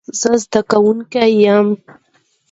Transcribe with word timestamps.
زه 0.19 0.31
زدکونکې 0.43 1.25
ېم 1.43 1.67